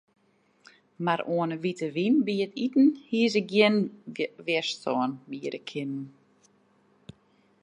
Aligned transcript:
Mar 1.05 1.19
oan 1.35 1.49
'e 1.53 1.57
wite 1.63 1.87
wyn 1.95 2.15
by 2.25 2.35
it 2.45 2.51
iten 2.65 2.87
hie 3.09 3.27
se 3.33 3.41
gjin 3.51 3.75
wjerstân 4.45 5.11
biede 5.29 5.59
kinnen. 5.69 6.05